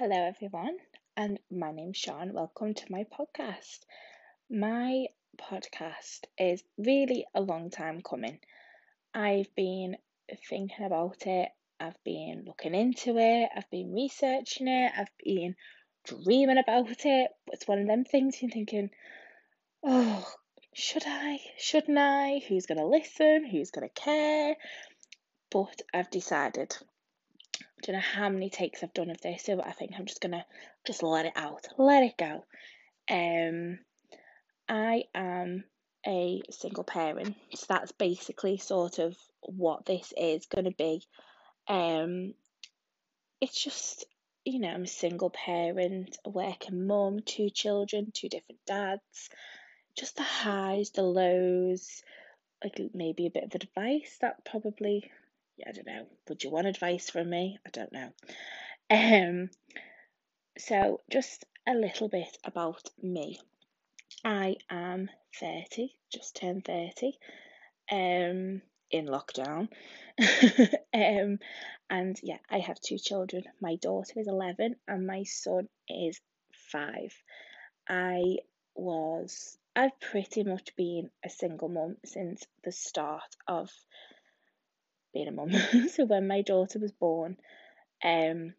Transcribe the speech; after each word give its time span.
Hello, 0.00 0.16
everyone, 0.16 0.78
and 1.14 1.38
my 1.50 1.72
name's 1.72 1.98
Sean. 1.98 2.32
Welcome 2.32 2.72
to 2.72 2.84
my 2.90 3.04
podcast. 3.04 3.80
My 4.48 5.08
podcast 5.38 6.20
is 6.38 6.62
really 6.78 7.26
a 7.34 7.42
long 7.42 7.68
time 7.68 8.00
coming. 8.00 8.38
I've 9.12 9.54
been 9.54 9.98
thinking 10.48 10.86
about 10.86 11.26
it, 11.26 11.50
I've 11.78 12.02
been 12.02 12.44
looking 12.46 12.74
into 12.74 13.18
it, 13.18 13.50
I've 13.54 13.68
been 13.68 13.92
researching 13.92 14.68
it, 14.68 14.90
I've 14.96 15.12
been 15.22 15.54
dreaming 16.06 16.56
about 16.56 17.04
it. 17.04 17.30
It's 17.48 17.68
one 17.68 17.80
of 17.80 17.86
them 17.86 18.04
things 18.04 18.40
you're 18.40 18.50
thinking, 18.50 18.88
oh, 19.84 20.26
should 20.72 21.04
I? 21.06 21.40
Shouldn't 21.58 21.98
I? 21.98 22.40
Who's 22.48 22.64
going 22.64 22.80
to 22.80 22.86
listen? 22.86 23.44
Who's 23.44 23.70
going 23.70 23.86
to 23.86 24.00
care? 24.00 24.56
But 25.50 25.82
I've 25.92 26.10
decided 26.10 26.74
don't 27.82 27.94
know 27.94 28.00
how 28.00 28.28
many 28.28 28.50
takes 28.50 28.82
I've 28.82 28.94
done 28.94 29.10
of 29.10 29.20
this, 29.20 29.44
so 29.44 29.60
I 29.60 29.72
think 29.72 29.92
I'm 29.96 30.06
just 30.06 30.20
gonna 30.20 30.44
just 30.86 31.02
let 31.02 31.26
it 31.26 31.32
out, 31.36 31.66
let 31.78 32.02
it 32.02 32.16
go. 32.16 32.44
Um, 33.10 33.78
I 34.68 35.04
am 35.14 35.64
a 36.06 36.42
single 36.50 36.84
parent, 36.84 37.36
so 37.54 37.66
that's 37.68 37.92
basically 37.92 38.58
sort 38.58 38.98
of 38.98 39.16
what 39.40 39.86
this 39.86 40.12
is 40.16 40.46
gonna 40.46 40.72
be. 40.72 41.02
Um, 41.68 42.34
it's 43.40 43.62
just 43.62 44.04
you 44.44 44.58
know 44.58 44.68
I'm 44.68 44.84
a 44.84 44.88
single 44.88 45.30
parent, 45.30 46.16
a 46.24 46.30
working 46.30 46.86
mum, 46.86 47.20
two 47.20 47.50
children, 47.50 48.10
two 48.12 48.28
different 48.28 48.60
dads, 48.66 49.30
just 49.96 50.16
the 50.16 50.22
highs, 50.22 50.90
the 50.90 51.02
lows, 51.02 52.02
like 52.62 52.80
maybe 52.94 53.26
a 53.26 53.30
bit 53.30 53.44
of 53.44 53.54
advice 53.54 54.18
that 54.20 54.44
probably 54.44 55.10
I 55.66 55.72
don't 55.72 55.86
know. 55.86 56.06
Would 56.28 56.44
you 56.44 56.50
want 56.50 56.66
advice 56.66 57.10
from 57.10 57.30
me? 57.30 57.58
I 57.66 57.70
don't 57.70 57.92
know. 57.92 58.12
Um, 58.90 59.50
so 60.58 61.00
just 61.10 61.44
a 61.66 61.74
little 61.74 62.08
bit 62.08 62.36
about 62.44 62.90
me. 63.02 63.40
I 64.24 64.56
am 64.68 65.08
30, 65.38 65.94
just 66.12 66.36
turned 66.36 66.64
30, 66.64 67.18
um, 67.90 68.62
in 68.90 69.06
lockdown. 69.06 69.68
um, 70.94 71.38
and 71.88 72.20
yeah, 72.22 72.38
I 72.50 72.58
have 72.58 72.80
two 72.80 72.98
children. 72.98 73.44
My 73.60 73.76
daughter 73.76 74.18
is 74.20 74.28
11 74.28 74.76
and 74.86 75.06
my 75.06 75.22
son 75.24 75.68
is 75.88 76.20
5. 76.72 77.14
I 77.88 78.38
was, 78.74 79.58
I've 79.74 79.98
pretty 80.00 80.44
much 80.44 80.74
been 80.76 81.10
a 81.24 81.30
single 81.30 81.68
mum 81.68 81.96
since 82.04 82.44
the 82.64 82.72
start 82.72 83.36
of 83.46 83.70
being 85.12 85.28
a 85.28 85.32
mum. 85.32 85.50
so 85.92 86.04
when 86.04 86.26
my 86.26 86.42
daughter 86.42 86.78
was 86.78 86.92
born, 86.92 87.36
um, 88.04 88.54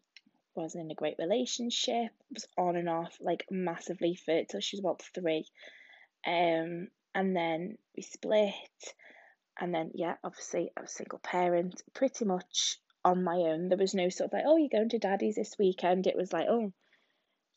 wasn't 0.54 0.84
in 0.84 0.90
a 0.90 0.94
great 0.94 1.16
relationship, 1.18 2.10
was 2.32 2.46
on 2.56 2.76
and 2.76 2.88
off 2.88 3.16
like 3.20 3.46
massively 3.50 4.14
for 4.14 4.44
till 4.44 4.60
she 4.60 4.76
was 4.76 4.80
about 4.80 5.02
three. 5.02 5.46
Um, 6.26 6.88
and 7.14 7.36
then 7.36 7.78
we 7.96 8.02
split, 8.02 8.54
and 9.60 9.74
then 9.74 9.90
yeah, 9.94 10.16
obviously 10.24 10.70
I 10.76 10.82
was 10.82 10.92
single 10.92 11.18
parent, 11.18 11.82
pretty 11.94 12.24
much 12.24 12.78
on 13.04 13.24
my 13.24 13.36
own. 13.36 13.68
There 13.68 13.78
was 13.78 13.94
no 13.94 14.08
sort 14.08 14.28
of 14.28 14.32
like, 14.34 14.44
oh, 14.46 14.56
you're 14.56 14.68
going 14.68 14.88
to 14.90 14.98
daddy's 14.98 15.36
this 15.36 15.56
weekend. 15.58 16.06
It 16.06 16.16
was 16.16 16.32
like, 16.32 16.46
oh, 16.48 16.72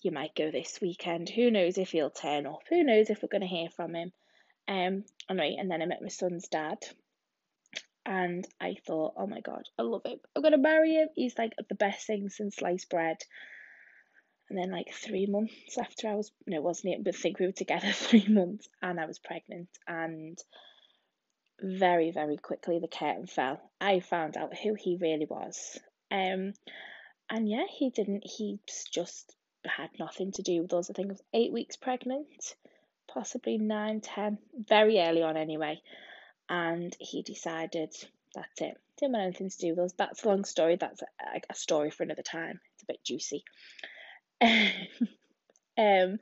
you 0.01 0.11
might 0.11 0.35
go 0.35 0.51
this 0.51 0.79
weekend. 0.81 1.29
Who 1.29 1.51
knows 1.51 1.77
if 1.77 1.91
he'll 1.91 2.09
turn 2.09 2.45
up? 2.45 2.61
Who 2.69 2.83
knows 2.83 3.09
if 3.09 3.21
we're 3.21 3.29
going 3.29 3.41
to 3.41 3.47
hear 3.47 3.69
from 3.69 3.95
him? 3.95 4.11
Um, 4.67 5.05
anyway, 5.29 5.55
and 5.59 5.69
then 5.69 5.81
I 5.81 5.85
met 5.85 6.01
my 6.01 6.09
son's 6.09 6.47
dad, 6.47 6.77
and 8.05 8.47
I 8.61 8.75
thought, 8.85 9.15
oh 9.17 9.25
my 9.25 9.41
god, 9.41 9.67
I 9.79 9.81
love 9.81 10.03
him. 10.05 10.19
I'm 10.35 10.41
gonna 10.43 10.57
marry 10.57 10.93
him. 10.93 11.09
He's 11.15 11.37
like 11.37 11.53
the 11.69 11.75
best 11.75 12.05
thing 12.05 12.29
since 12.29 12.57
sliced 12.57 12.89
bread. 12.89 13.17
And 14.49 14.59
then 14.59 14.71
like 14.71 14.93
three 14.93 15.25
months 15.25 15.77
after 15.77 16.07
I 16.07 16.15
was 16.15 16.31
no, 16.45 16.61
wasn't 16.61 16.93
it? 16.93 17.03
But 17.03 17.15
I 17.15 17.17
think 17.17 17.39
we 17.39 17.47
were 17.47 17.51
together 17.51 17.87
three 17.91 18.27
months 18.27 18.69
and 18.81 18.99
I 18.99 19.07
was 19.07 19.17
pregnant 19.17 19.69
and 19.87 20.37
very, 21.59 22.11
very 22.11 22.37
quickly 22.37 22.79
the 22.79 22.87
curtain 22.87 23.25
fell. 23.25 23.59
I 23.81 24.01
found 24.01 24.37
out 24.37 24.55
who 24.55 24.75
he 24.75 24.97
really 25.01 25.25
was. 25.25 25.79
Um 26.11 26.53
and 27.27 27.49
yeah, 27.49 27.65
he 27.67 27.89
didn't 27.89 28.23
he 28.23 28.59
just 28.91 29.35
had 29.65 29.89
nothing 29.97 30.31
to 30.33 30.43
do 30.43 30.61
with 30.61 30.73
us. 30.73 30.91
I 30.91 30.93
think 30.93 31.07
I 31.07 31.13
was 31.13 31.23
eight 31.33 31.51
weeks 31.51 31.75
pregnant, 31.75 32.55
possibly 33.11 33.57
nine, 33.57 33.99
ten, 33.99 34.37
very 34.55 34.99
early 34.99 35.23
on 35.23 35.37
anyway 35.37 35.81
and 36.49 36.95
he 36.99 37.21
decided 37.21 37.93
that's 38.33 38.61
it. 38.61 38.77
Didn't 38.97 39.13
want 39.13 39.23
anything 39.25 39.49
to 39.49 39.57
do 39.57 39.69
with 39.71 39.79
us. 39.79 39.93
That's 39.97 40.23
a 40.23 40.27
long 40.27 40.45
story. 40.45 40.75
That's 40.75 41.01
a, 41.01 41.41
a 41.49 41.55
story 41.55 41.91
for 41.91 42.03
another 42.03 42.21
time. 42.21 42.59
It's 42.73 42.83
a 42.83 42.87
bit 42.87 43.03
juicy. 43.03 43.43
um, 45.77 46.19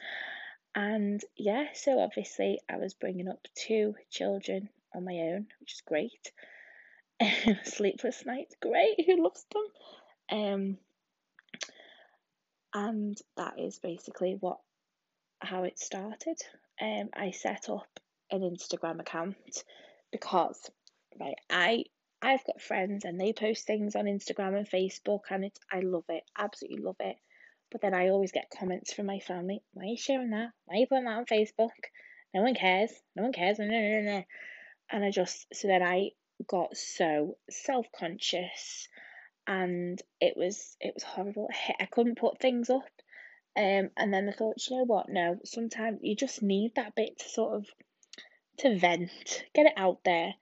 and 0.76 1.22
yeah, 1.36 1.66
so 1.74 2.00
obviously 2.00 2.60
I 2.70 2.78
was 2.78 2.94
bringing 2.94 3.28
up 3.28 3.48
two 3.56 3.96
children 4.10 4.70
on 4.96 5.06
my 5.06 5.14
own, 5.14 5.48
which 5.60 5.74
is 5.74 5.82
great. 5.86 6.32
Sleepless 7.66 8.26
nights, 8.26 8.56
great. 8.62 9.06
Who 9.06 9.24
loves 9.24 9.46
them? 9.52 9.66
Um, 10.32 10.78
and 12.74 13.18
that 13.38 13.60
is 13.60 13.80
basically 13.80 14.38
what 14.40 14.58
how 15.40 15.64
it 15.64 15.78
started. 15.78 16.38
Um, 16.82 17.10
I 17.14 17.32
set 17.32 17.70
up 17.70 18.00
an 18.32 18.42
Instagram 18.42 19.00
account 19.00 19.64
because 20.14 20.70
right 21.20 21.36
I 21.50 21.84
I've 22.22 22.46
got 22.46 22.62
friends 22.62 23.04
and 23.04 23.20
they 23.20 23.34
post 23.34 23.68
things 23.68 23.98
on 23.98 24.06
Instagram 24.06 24.56
and 24.58 24.70
Facebook 24.70 25.24
and 25.30 25.44
it's 25.44 25.60
I 25.70 25.82
love 25.82 26.06
it, 26.08 26.24
absolutely 26.38 26.82
love 26.82 26.96
it. 27.02 27.18
But 27.70 27.82
then 27.82 27.94
I 27.94 28.10
always 28.10 28.32
get 28.32 28.54
comments 28.58 28.94
from 28.94 29.08
my 29.08 29.20
family, 29.20 29.62
why 29.74 29.84
are 29.84 29.88
you 29.88 29.98
sharing 29.98 30.30
that? 30.30 30.52
Why 30.66 30.76
are 30.76 30.80
you 30.80 30.88
putting 30.88 31.04
that 31.04 31.18
on 31.18 31.26
Facebook? 31.26 31.72
No 32.34 32.44
one 32.44 32.56
cares. 32.56 32.92
No 33.16 33.24
one 33.24 33.34
cares. 33.34 33.60
No, 33.60 33.66
no, 33.66 33.72
no, 33.72 34.02
no. 34.02 34.24
And 34.90 35.04
I 35.04 35.12
just 35.12 35.48
so 35.54 35.68
then 35.68 35.84
I 35.84 36.12
got 36.48 36.78
so 36.78 37.38
self 37.50 37.88
conscious 37.92 38.88
and 39.46 40.02
it 40.22 40.36
was 40.38 40.78
it 40.80 40.94
was 40.94 41.04
horrible. 41.04 41.50
I 41.80 41.86
couldn't 41.86 42.18
put 42.20 42.40
things 42.40 42.70
up. 42.70 42.88
Um 43.58 43.90
and 43.98 44.14
then 44.14 44.30
I 44.30 44.32
thought, 44.32 44.62
you 44.70 44.78
know 44.78 44.86
what, 44.86 45.10
no, 45.10 45.40
sometimes 45.44 46.00
you 46.04 46.16
just 46.16 46.42
need 46.42 46.76
that 46.76 46.96
bit 46.96 47.20
to 47.20 47.30
sort 47.30 47.56
of 47.56 47.66
to 48.58 48.78
vent, 48.78 49.46
get 49.54 49.66
it 49.66 49.74
out 49.78 50.00
there. 50.04 50.34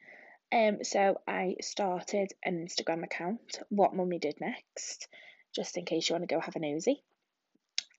Um, 0.52 0.84
so 0.84 1.22
I 1.28 1.56
started 1.62 2.34
an 2.44 2.66
Instagram 2.66 3.04
account, 3.04 3.60
What 3.70 3.96
Mummy 3.96 4.20
Did 4.20 4.42
Next, 4.42 5.08
just 5.56 5.78
in 5.78 5.86
case 5.86 6.10
you 6.10 6.14
want 6.14 6.28
to 6.28 6.34
go 6.34 6.42
have 6.42 6.56
a 6.56 6.60
nosy. 6.60 7.02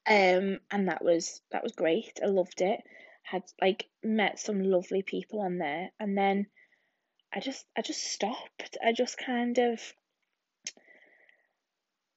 Um, 0.06 0.58
and 0.70 0.88
that 0.88 1.04
was 1.04 1.40
that 1.52 1.62
was 1.62 1.72
great. 1.72 2.20
I 2.22 2.26
loved 2.26 2.60
it. 2.60 2.82
Had 3.22 3.44
like 3.60 3.86
met 4.02 4.40
some 4.40 4.62
lovely 4.62 5.02
people 5.02 5.40
on 5.40 5.58
there, 5.58 5.90
and 6.00 6.18
then 6.18 6.46
I 7.32 7.40
just 7.40 7.64
I 7.76 7.82
just 7.82 8.02
stopped. 8.02 8.76
I 8.84 8.92
just 8.92 9.16
kind 9.16 9.56
of 9.58 9.80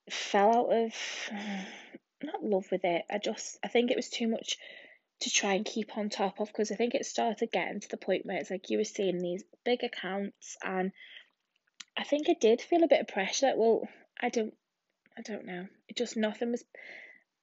fell 0.10 0.56
out 0.56 0.74
of 0.74 0.94
not 2.24 2.44
love 2.44 2.66
with 2.72 2.84
it. 2.84 3.06
I 3.10 3.20
just 3.20 3.60
I 3.64 3.68
think 3.68 3.92
it 3.92 3.98
was 3.98 4.10
too 4.10 4.28
much 4.28 4.58
to 5.22 5.30
try 5.30 5.54
and 5.54 5.66
keep 5.66 5.98
on 5.98 6.10
top 6.10 6.40
of 6.40 6.48
because 6.48 6.72
I 6.72 6.76
think 6.76 6.94
it 6.94 7.06
started 7.06 7.52
getting 7.52 7.80
to 7.80 7.90
the 7.90 7.98
point 7.98 8.26
where 8.26 8.38
it's 8.38 8.52
like 8.52 8.70
you 8.70 8.78
were 8.78 8.84
seeing 8.84 9.18
these 9.18 9.44
big 9.64 9.84
accounts 9.84 10.58
and 10.64 10.92
I 11.98 12.04
think 12.04 12.28
it 12.28 12.42
did 12.42 12.62
feel 12.62 12.84
a 12.84 12.88
bit 12.88 13.02
of 13.02 13.08
pressure 13.08 13.48
that 13.48 13.58
well 13.58 13.88
I 14.22 14.30
don't 14.30 14.54
I 15.18 15.22
don't 15.22 15.46
know. 15.46 15.68
It 15.88 15.96
just 15.96 16.18
nothing 16.18 16.52
was 16.52 16.64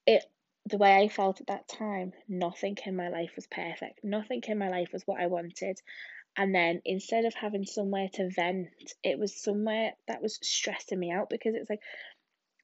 it 0.07 0.25
the 0.67 0.77
way 0.77 0.95
I 0.95 1.09
felt 1.09 1.41
at 1.41 1.47
that 1.47 1.69
time 1.69 2.13
nothing 2.29 2.77
in 2.85 2.95
my 2.95 3.09
life 3.09 3.33
was 3.35 3.47
perfect. 3.47 4.05
Nothing 4.05 4.43
in 4.47 4.59
my 4.59 4.69
life 4.69 4.91
was 4.93 5.03
what 5.07 5.21
I 5.21 5.27
wanted. 5.27 5.81
And 6.37 6.55
then 6.55 6.83
instead 6.85 7.25
of 7.25 7.35
having 7.35 7.65
somewhere 7.65 8.09
to 8.15 8.29
vent 8.29 8.69
it 9.03 9.19
was 9.19 9.43
somewhere 9.43 9.93
that 10.09 10.23
was 10.23 10.39
stressing 10.43 10.99
me 10.99 11.11
out 11.11 11.31
because 11.31 11.55
it's 11.55 11.71
like 11.71 11.83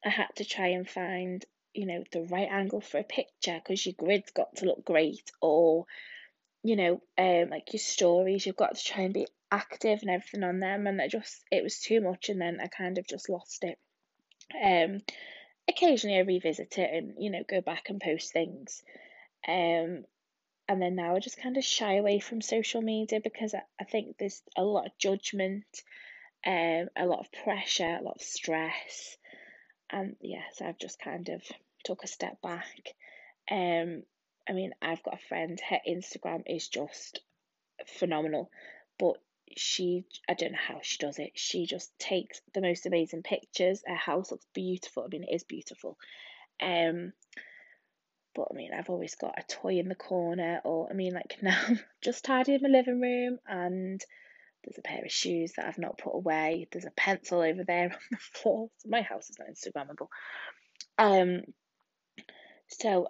I 0.05 0.11
had 0.11 0.29
to 0.37 0.45
try 0.45 0.69
and 0.69 0.89
find 0.89 1.45
you 1.79 1.87
know, 1.87 2.03
the 2.11 2.23
right 2.23 2.49
angle 2.51 2.81
for 2.81 2.99
a 2.99 3.05
picture 3.05 3.55
because 3.55 3.87
your 3.87 3.95
grid's 3.97 4.33
got 4.33 4.57
to 4.57 4.65
look 4.65 4.85
great, 4.85 5.31
or, 5.41 5.87
you 6.65 6.75
know, 6.75 7.01
um, 7.17 7.51
like 7.51 7.73
your 7.73 7.79
stories, 7.79 8.45
you've 8.45 8.57
got 8.57 8.75
to 8.75 8.85
try 8.85 9.05
and 9.05 9.15
be 9.15 9.29
active 9.53 10.01
and 10.03 10.11
everything 10.11 10.43
on 10.43 10.59
them. 10.59 10.89
And 10.89 11.01
I 11.01 11.07
just, 11.07 11.45
it 11.53 11.63
was 11.63 11.79
too 11.79 12.01
much, 12.01 12.31
and 12.31 12.41
then 12.41 12.59
I 12.61 12.67
kind 12.67 12.99
of 12.99 13.07
just 13.07 13.29
lost 13.29 13.63
it. 13.63 13.79
Um, 14.61 14.99
occasionally 15.69 16.17
I 16.17 16.23
revisit 16.23 16.79
it 16.79 16.91
and, 16.93 17.15
you 17.17 17.31
know, 17.31 17.45
go 17.49 17.61
back 17.61 17.91
and 17.91 18.01
post 18.01 18.33
things. 18.33 18.83
Um, 19.47 20.05
and 20.67 20.83
then 20.83 20.97
now 20.97 21.15
I 21.15 21.21
just 21.21 21.41
kind 21.41 21.57
of 21.57 21.65
shy 21.65 21.95
away 21.95 22.19
from 22.19 22.41
social 22.41 22.83
media 22.83 23.21
because 23.23 23.55
I, 23.55 23.63
I 23.81 23.85
think 23.85 24.17
there's 24.19 24.43
a 24.57 24.65
lot 24.65 24.87
of 24.87 24.99
judgment, 24.99 25.65
um, 26.45 26.89
a 26.97 27.07
lot 27.07 27.21
of 27.21 27.31
pressure, 27.45 27.99
a 28.01 28.03
lot 28.03 28.17
of 28.17 28.23
stress 28.23 29.17
and 29.91 30.17
yes, 30.21 30.61
I've 30.65 30.79
just 30.79 31.01
kind 31.01 31.29
of 31.29 31.43
took 31.85 32.05
a 32.05 32.09
step 32.09 32.41
back. 32.43 32.95
Um, 33.51 34.03
I 34.49 34.53
mean, 34.53 34.73
I've 34.81 35.03
got 35.03 35.15
a 35.15 35.29
friend, 35.29 35.61
her 35.69 35.79
Instagram 35.89 36.43
is 36.47 36.69
just 36.69 37.21
phenomenal, 37.87 38.51
but 38.99 39.17
she, 39.57 40.05
I 40.29 40.35
don't 40.35 40.53
know 40.53 40.59
how 40.59 40.81
she 40.83 40.99
does 40.99 41.19
it. 41.19 41.33
She 41.35 41.67
just 41.67 41.91
takes 41.99 42.41
the 42.55 42.61
most 42.61 42.87
amazing 42.87 43.23
pictures. 43.23 43.83
Her 43.87 43.95
house 43.95 44.31
looks 44.31 44.47
beautiful. 44.55 45.05
I 45.05 45.09
mean, 45.09 45.25
it 45.25 45.35
is 45.35 45.45
beautiful. 45.45 45.97
Um, 46.63 47.13
but 48.35 48.49
I 48.51 48.55
mean, 48.55 48.71
I've 48.73 48.91
always 48.91 49.15
got 49.17 49.39
a 49.39 49.43
toy 49.43 49.79
in 49.79 49.89
the 49.89 49.95
corner, 49.95 50.61
or 50.65 50.89
I 50.91 50.95
mean, 50.95 51.15
like 51.15 51.39
now, 51.43 51.61
just 52.03 52.25
tidying 52.25 52.61
my 52.63 52.69
living 52.69 53.01
room, 53.01 53.39
and 53.47 54.01
there's 54.65 54.79
a 54.79 54.83
pair 54.83 55.05
of 55.05 55.11
shoes 55.11 55.53
that 55.57 55.67
I've 55.67 55.79
not 55.79 55.99
put 55.99 56.15
away. 56.15 56.69
There's 56.71 56.85
a 56.85 56.91
pencil 56.91 57.41
over 57.41 57.65
there 57.65 57.85
on 57.93 57.99
the 58.11 58.19
floor. 58.19 58.71
So 58.79 58.89
my 58.89 59.03
house 59.03 59.31
is 59.31 59.39
not 59.39 59.49
Instagrammable. 59.49 60.09
Um, 60.99 61.43
so 62.69 63.09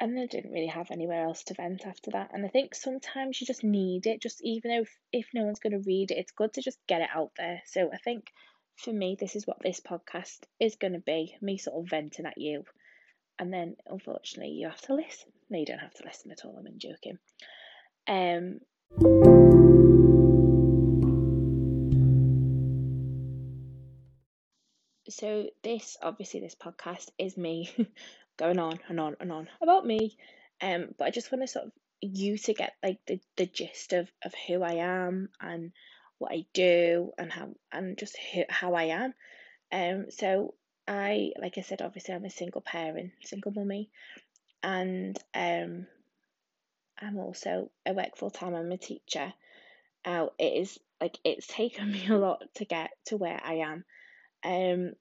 and 0.00 0.18
I 0.18 0.26
didn't 0.26 0.52
really 0.52 0.68
have 0.68 0.90
anywhere 0.90 1.24
else 1.24 1.42
to 1.44 1.54
vent 1.54 1.84
after 1.84 2.12
that. 2.12 2.30
And 2.32 2.44
I 2.44 2.48
think 2.48 2.74
sometimes 2.74 3.40
you 3.40 3.46
just 3.46 3.64
need 3.64 4.06
it, 4.06 4.22
just 4.22 4.40
even 4.44 4.70
if 4.70 4.88
if 5.12 5.26
no 5.34 5.44
one's 5.44 5.58
going 5.58 5.72
to 5.72 5.84
read 5.86 6.10
it, 6.10 6.18
it's 6.18 6.32
good 6.32 6.52
to 6.54 6.62
just 6.62 6.78
get 6.86 7.02
it 7.02 7.08
out 7.12 7.32
there. 7.36 7.62
So 7.66 7.90
I 7.92 7.98
think 7.98 8.30
for 8.76 8.92
me, 8.92 9.16
this 9.18 9.34
is 9.34 9.46
what 9.46 9.58
this 9.60 9.80
podcast 9.80 10.38
is 10.60 10.76
going 10.76 10.92
to 10.92 11.00
be 11.00 11.36
me 11.40 11.58
sort 11.58 11.82
of 11.82 11.90
venting 11.90 12.26
at 12.26 12.38
you. 12.38 12.64
And 13.40 13.52
then 13.52 13.76
unfortunately, 13.86 14.52
you 14.52 14.68
have 14.68 14.80
to 14.82 14.94
listen. 14.94 15.32
No, 15.50 15.58
you 15.58 15.66
don't 15.66 15.78
have 15.78 15.94
to 15.94 16.04
listen 16.04 16.30
at 16.30 16.44
all. 16.44 16.56
I'm 16.56 16.78
joking. 16.78 17.18
Um, 18.06 18.60
so 25.08 25.48
this 25.62 25.96
obviously 26.02 26.40
this 26.40 26.54
podcast 26.54 27.08
is 27.18 27.36
me 27.36 27.70
going 28.38 28.58
on 28.58 28.78
and 28.88 28.98
on 28.98 29.16
and 29.20 29.30
on 29.30 29.48
about 29.60 29.84
me. 29.84 30.16
Um 30.60 30.88
but 30.96 31.04
i 31.04 31.10
just 31.10 31.30
want 31.30 31.42
to 31.42 31.48
sort 31.48 31.66
of 31.66 31.72
you 32.00 32.38
to 32.38 32.54
get 32.54 32.74
like 32.82 32.98
the, 33.06 33.20
the 33.36 33.46
gist 33.46 33.92
of 33.92 34.10
of 34.24 34.32
who 34.46 34.62
i 34.62 34.74
am 34.74 35.28
and 35.40 35.72
what 36.18 36.32
i 36.32 36.44
do 36.52 37.10
and 37.18 37.32
how 37.32 37.50
and 37.72 37.98
just 37.98 38.16
who, 38.32 38.42
how 38.48 38.74
i 38.74 38.84
am. 38.84 39.14
Um 39.72 40.06
so 40.10 40.54
i 40.86 41.32
like 41.40 41.58
i 41.58 41.60
said 41.60 41.82
obviously 41.82 42.14
i'm 42.14 42.24
a 42.24 42.30
single 42.30 42.62
parent 42.62 43.12
single 43.22 43.52
mummy 43.52 43.90
and 44.62 45.18
um 45.34 45.86
i'm 46.98 47.18
also 47.18 47.70
i 47.86 47.92
work 47.92 48.16
full 48.16 48.30
time 48.30 48.54
i'm 48.54 48.72
a 48.72 48.78
teacher. 48.78 49.32
Out 50.04 50.34
it 50.38 50.60
is 50.60 50.78
like 51.00 51.18
it's 51.24 51.46
taken 51.46 51.92
me 51.92 52.06
a 52.08 52.16
lot 52.16 52.42
to 52.54 52.64
get 52.64 52.90
to 53.06 53.16
where 53.16 53.40
i 53.42 53.54
am. 53.54 53.84
Um 54.44 54.92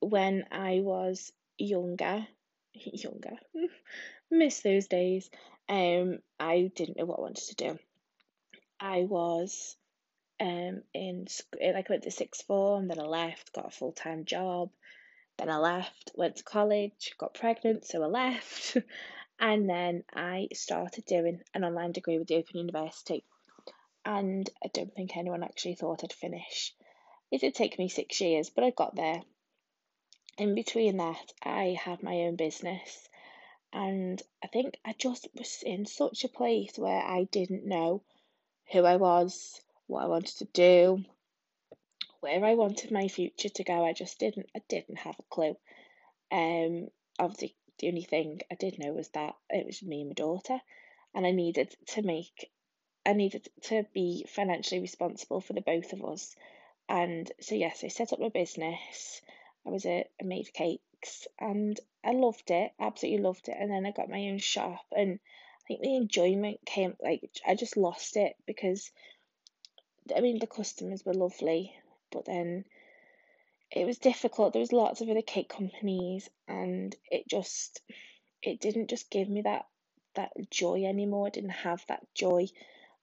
when 0.00 0.44
i 0.52 0.80
was 0.82 1.32
younger 1.58 2.26
younger, 2.92 3.36
miss 4.30 4.60
those 4.60 4.86
days. 4.86 5.30
Um, 5.68 6.18
I 6.38 6.70
didn't 6.74 6.96
know 6.96 7.04
what 7.04 7.18
I 7.18 7.22
wanted 7.22 7.44
to 7.48 7.54
do. 7.54 7.78
I 8.78 9.00
was 9.00 9.76
um 10.38 10.82
in 10.92 11.26
like 11.60 11.90
I 11.90 11.92
went 11.92 12.02
to 12.04 12.10
sixth 12.10 12.46
form, 12.46 12.88
then 12.88 13.00
I 13.00 13.04
left, 13.04 13.54
got 13.54 13.66
a 13.66 13.70
full 13.70 13.92
time 13.92 14.24
job, 14.24 14.70
then 15.38 15.50
I 15.50 15.56
left, 15.56 16.12
went 16.14 16.36
to 16.36 16.44
college, 16.44 17.14
got 17.18 17.34
pregnant, 17.34 17.86
so 17.86 18.02
I 18.02 18.06
left, 18.06 18.76
and 19.40 19.68
then 19.68 20.04
I 20.14 20.48
started 20.52 21.04
doing 21.06 21.40
an 21.54 21.64
online 21.64 21.92
degree 21.92 22.18
with 22.18 22.28
the 22.28 22.36
Open 22.36 22.58
University, 22.58 23.24
and 24.04 24.48
I 24.64 24.68
don't 24.72 24.94
think 24.94 25.16
anyone 25.16 25.42
actually 25.42 25.74
thought 25.74 26.04
I'd 26.04 26.12
finish. 26.12 26.74
It 27.30 27.40
did 27.40 27.54
take 27.54 27.78
me 27.78 27.88
six 27.88 28.20
years, 28.20 28.50
but 28.50 28.64
I 28.64 28.70
got 28.70 28.94
there. 28.94 29.22
In 30.38 30.54
between 30.54 30.98
that, 30.98 31.32
I 31.42 31.78
had 31.82 32.02
my 32.02 32.22
own 32.22 32.36
business 32.36 33.08
and 33.72 34.22
I 34.42 34.46
think 34.48 34.78
I 34.84 34.92
just 34.92 35.28
was 35.34 35.62
in 35.62 35.86
such 35.86 36.24
a 36.24 36.28
place 36.28 36.78
where 36.78 37.02
I 37.02 37.24
didn't 37.24 37.64
know 37.64 38.02
who 38.72 38.84
I 38.84 38.96
was, 38.96 39.60
what 39.86 40.04
I 40.04 40.08
wanted 40.08 40.36
to 40.38 40.44
do, 40.44 41.04
where 42.20 42.44
I 42.44 42.54
wanted 42.54 42.90
my 42.90 43.08
future 43.08 43.48
to 43.48 43.64
go. 43.64 43.84
I 43.84 43.92
just 43.92 44.18
didn't 44.18 44.50
I 44.54 44.60
didn't 44.68 44.98
have 44.98 45.18
a 45.18 45.22
clue. 45.34 45.56
Um 46.30 46.88
obviously 47.18 47.56
the 47.78 47.88
only 47.88 48.04
thing 48.04 48.40
I 48.50 48.56
did 48.56 48.78
know 48.78 48.92
was 48.92 49.08
that 49.10 49.36
it 49.50 49.64
was 49.64 49.82
me 49.82 50.00
and 50.00 50.10
my 50.10 50.14
daughter 50.14 50.60
and 51.14 51.26
I 51.26 51.30
needed 51.30 51.74
to 51.88 52.02
make 52.02 52.50
I 53.06 53.14
needed 53.14 53.48
to 53.62 53.86
be 53.94 54.26
financially 54.28 54.80
responsible 54.80 55.40
for 55.40 55.54
the 55.54 55.60
both 55.60 55.92
of 55.92 56.04
us. 56.04 56.36
And 56.88 57.30
so 57.40 57.54
yes, 57.54 57.84
I 57.84 57.88
set 57.88 58.12
up 58.12 58.20
my 58.20 58.28
business. 58.28 59.22
I 59.66 59.70
was 59.70 59.84
a, 59.84 60.06
a 60.20 60.24
made 60.24 60.52
cakes 60.52 61.26
and 61.38 61.78
I 62.04 62.12
loved 62.12 62.50
it, 62.50 62.72
absolutely 62.78 63.22
loved 63.22 63.48
it. 63.48 63.56
And 63.58 63.70
then 63.70 63.84
I 63.84 63.90
got 63.90 64.08
my 64.08 64.28
own 64.28 64.38
shop, 64.38 64.84
and 64.96 65.18
I 65.64 65.66
think 65.66 65.80
the 65.80 65.96
enjoyment 65.96 66.64
came 66.64 66.96
like 67.02 67.28
I 67.46 67.56
just 67.56 67.76
lost 67.76 68.16
it 68.16 68.36
because 68.46 68.90
I 70.14 70.20
mean 70.20 70.38
the 70.38 70.46
customers 70.46 71.04
were 71.04 71.14
lovely, 71.14 71.74
but 72.12 72.24
then 72.24 72.64
it 73.72 73.84
was 73.84 73.98
difficult. 73.98 74.52
There 74.52 74.60
was 74.60 74.72
lots 74.72 75.00
of 75.00 75.08
other 75.08 75.22
cake 75.22 75.48
companies, 75.48 76.30
and 76.46 76.94
it 77.10 77.26
just 77.28 77.82
it 78.42 78.60
didn't 78.60 78.88
just 78.88 79.10
give 79.10 79.28
me 79.28 79.42
that 79.42 79.66
that 80.14 80.32
joy 80.50 80.84
anymore. 80.84 81.26
I 81.26 81.30
didn't 81.30 81.50
have 81.50 81.84
that 81.88 82.06
joy, 82.14 82.46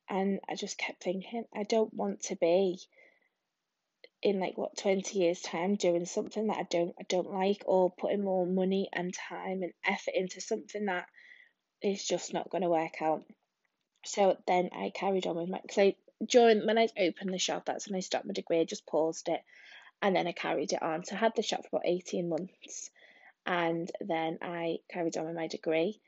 and 0.09 0.39
I 0.47 0.55
just 0.55 0.77
kept 0.77 1.03
thinking 1.03 1.43
I 1.53 1.63
don't 1.63 1.93
want 1.93 2.21
to 2.23 2.35
be 2.37 2.79
in 4.23 4.39
like 4.39 4.57
what 4.57 4.77
20 4.77 5.19
years 5.19 5.41
time 5.41 5.75
doing 5.75 6.05
something 6.05 6.47
that 6.47 6.57
I 6.57 6.63
don't 6.69 6.95
I 6.97 7.03
don't 7.09 7.31
like 7.31 7.63
or 7.65 7.91
putting 7.91 8.23
more 8.23 8.47
money 8.47 8.89
and 8.93 9.13
time 9.13 9.63
and 9.63 9.73
effort 9.85 10.13
into 10.15 10.39
something 10.39 10.85
that 10.85 11.07
is 11.81 12.07
just 12.07 12.33
not 12.33 12.49
going 12.49 12.63
to 12.63 12.69
work 12.69 13.01
out. 13.01 13.25
So 14.05 14.37
then 14.47 14.69
I 14.73 14.91
carried 14.95 15.27
on 15.27 15.35
with 15.35 15.49
my 15.49 15.59
so 15.69 15.91
during 16.25 16.65
when 16.65 16.77
I 16.77 16.87
opened 16.97 17.33
the 17.33 17.37
shop 17.37 17.65
that's 17.65 17.89
when 17.89 17.97
I 17.97 17.99
stopped 17.99 18.25
my 18.25 18.33
degree 18.33 18.61
I 18.61 18.63
just 18.63 18.85
paused 18.85 19.27
it 19.27 19.41
and 20.01 20.15
then 20.15 20.25
I 20.25 20.31
carried 20.31 20.71
it 20.71 20.81
on. 20.81 21.03
So 21.03 21.15
I 21.15 21.19
had 21.19 21.35
the 21.35 21.43
shop 21.43 21.63
for 21.63 21.77
about 21.77 21.85
18 21.85 22.29
months 22.29 22.91
and 23.45 23.91
then 23.99 24.39
I 24.41 24.77
carried 24.89 25.17
on 25.17 25.25
with 25.25 25.35
my 25.35 25.47
degree. 25.47 25.99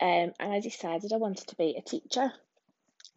Um, 0.00 0.32
and 0.38 0.52
I 0.52 0.60
decided 0.60 1.12
I 1.12 1.16
wanted 1.16 1.48
to 1.48 1.56
be 1.56 1.76
a 1.76 1.82
teacher. 1.82 2.32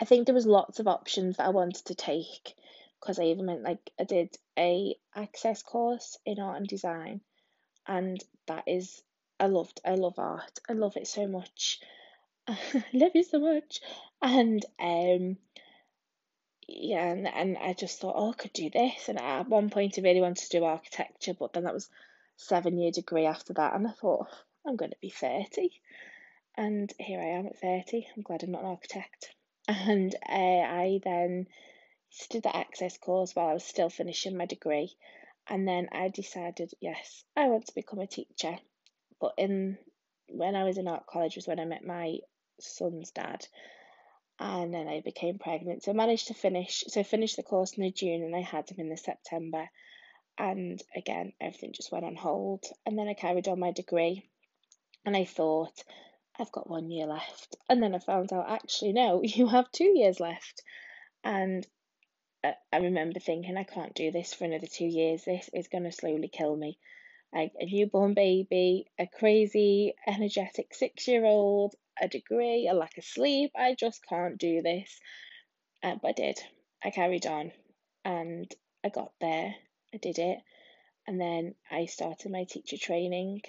I 0.01 0.05
think 0.05 0.25
there 0.25 0.35
was 0.35 0.45
lots 0.45 0.79
of 0.79 0.87
options 0.87 1.37
that 1.37 1.45
I 1.45 1.49
wanted 1.49 1.85
to 1.85 1.95
take 1.95 2.55
because 3.03 3.19
I 3.19 3.25
even 3.25 3.47
went 3.47 3.63
like 3.63 3.91
I 3.99 4.05
did 4.05 4.37
a 4.57 4.95
access 5.13 5.61
course 5.61 6.17
in 6.25 6.39
art 6.39 6.57
and 6.57 6.67
design, 6.67 7.19
and 7.85 8.23
that 8.47 8.63
is 8.67 9.01
I 9.39 9.47
loved 9.47 9.81
I 9.85 9.95
love 9.95 10.17
art. 10.17 10.59
I 10.69 10.73
love 10.73 10.95
it 10.95 11.07
so 11.07 11.27
much, 11.27 11.81
I 12.47 12.57
love 12.93 13.11
it 13.13 13.27
so 13.27 13.39
much, 13.39 13.81
and 14.21 14.65
um 14.79 15.37
yeah 16.65 17.11
and, 17.11 17.27
and 17.27 17.57
I 17.57 17.73
just 17.73 17.99
thought 17.99 18.15
oh 18.17 18.31
I 18.31 18.35
could 18.35 18.53
do 18.53 18.69
this. 18.69 19.09
And 19.09 19.19
at 19.19 19.49
one 19.49 19.69
point 19.69 19.95
I 19.97 20.01
really 20.01 20.21
wanted 20.21 20.45
to 20.49 20.57
do 20.57 20.63
architecture 20.63 21.33
but 21.37 21.51
then 21.51 21.65
that 21.65 21.73
was 21.73 21.89
seven 22.37 22.77
year 22.77 22.91
degree 22.91 23.25
after 23.25 23.51
that 23.53 23.75
and 23.75 23.85
I 23.85 23.91
thought 23.91 24.27
I'm 24.65 24.77
going 24.77 24.91
to 24.91 24.97
be 25.01 25.09
30 25.09 25.71
and 26.55 26.91
here 26.99 27.19
I 27.19 27.37
am 27.37 27.47
at 27.47 27.59
30 27.59 28.07
I'm 28.15 28.23
glad 28.23 28.43
I'm 28.43 28.51
not 28.51 28.61
an 28.61 28.69
architect. 28.69 29.29
And 29.67 30.13
uh, 30.27 30.33
I 30.33 30.99
then 31.05 31.47
did 32.29 32.43
the 32.43 32.55
access 32.55 32.97
course 32.97 33.35
while 33.35 33.47
I 33.47 33.53
was 33.53 33.63
still 33.63 33.89
finishing 33.89 34.37
my 34.37 34.45
degree. 34.45 34.95
And 35.47 35.67
then 35.67 35.89
I 35.91 36.09
decided, 36.09 36.71
yes, 36.79 37.23
I 37.35 37.47
want 37.47 37.67
to 37.67 37.75
become 37.75 37.99
a 37.99 38.07
teacher. 38.07 38.57
But 39.19 39.33
in 39.37 39.77
when 40.29 40.55
I 40.55 40.63
was 40.63 40.77
in 40.77 40.87
art 40.87 41.05
college 41.05 41.35
was 41.35 41.47
when 41.47 41.59
I 41.59 41.65
met 41.65 41.85
my 41.85 42.19
son's 42.59 43.11
dad. 43.11 43.45
And 44.39 44.73
then 44.73 44.87
I 44.87 45.01
became 45.01 45.37
pregnant. 45.37 45.83
So 45.83 45.91
I 45.91 45.95
managed 45.95 46.27
to 46.27 46.33
finish 46.33 46.83
so 46.87 46.99
I 46.99 47.03
finished 47.03 47.35
the 47.35 47.43
course 47.43 47.73
in 47.77 47.83
the 47.83 47.91
June 47.91 48.23
and 48.23 48.35
I 48.35 48.41
had 48.41 48.69
him 48.69 48.79
in 48.79 48.89
the 48.89 48.97
September. 48.97 49.69
And 50.37 50.81
again, 50.95 51.33
everything 51.39 51.73
just 51.73 51.91
went 51.91 52.05
on 52.05 52.15
hold. 52.15 52.63
And 52.85 52.97
then 52.97 53.07
I 53.07 53.13
carried 53.13 53.47
on 53.47 53.59
my 53.59 53.71
degree 53.71 54.27
and 55.05 55.15
I 55.15 55.25
thought, 55.25 55.83
I've 56.39 56.51
got 56.51 56.69
one 56.69 56.89
year 56.89 57.05
left. 57.05 57.55
And 57.69 57.81
then 57.81 57.93
I 57.93 57.99
found 57.99 58.33
out 58.33 58.49
actually 58.49 58.93
no, 58.93 59.21
you 59.23 59.47
have 59.47 59.71
two 59.71 59.91
years 59.95 60.19
left. 60.19 60.63
And 61.23 61.65
I 62.43 62.77
remember 62.77 63.21
thinking, 63.21 63.55
I 63.55 63.63
can't 63.63 63.95
do 63.95 64.11
this 64.11 64.33
for 64.33 64.43
another 64.43 64.67
two 64.67 64.85
years. 64.85 65.23
This 65.23 65.49
is 65.53 65.69
going 65.69 65.85
to 65.85 65.93
slowly 65.93 66.27
kill 66.27 66.55
me. 66.55 66.77
A 67.33 67.49
newborn 67.61 68.15
baby, 68.15 68.85
a 68.99 69.07
crazy, 69.07 69.95
energetic 70.05 70.73
six 70.73 71.07
year 71.07 71.23
old, 71.23 71.73
a 72.01 72.09
degree, 72.09 72.67
a 72.67 72.73
lack 72.73 72.97
of 72.97 73.05
sleep. 73.05 73.53
I 73.55 73.75
just 73.75 74.05
can't 74.05 74.37
do 74.37 74.61
this. 74.61 74.99
Uh, 75.81 75.95
but 76.01 76.09
I 76.09 76.11
did. 76.11 76.39
I 76.83 76.89
carried 76.89 77.25
on 77.25 77.53
and 78.03 78.53
I 78.83 78.89
got 78.89 79.13
there. 79.21 79.55
I 79.93 79.97
did 79.97 80.19
it. 80.19 80.39
And 81.07 81.19
then 81.19 81.55
I 81.71 81.85
started 81.85 82.29
my 82.29 82.43
teacher 82.43 82.77
training. 82.77 83.41